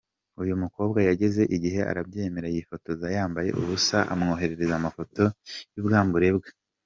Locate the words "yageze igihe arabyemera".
1.09-2.47